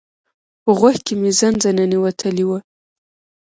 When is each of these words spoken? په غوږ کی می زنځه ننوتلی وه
په 0.63 0.71
غوږ 0.77 0.97
کی 1.05 1.13
می 1.21 1.31
زنځه 1.39 1.69
ننوتلی 1.77 2.45
وه 2.47 2.59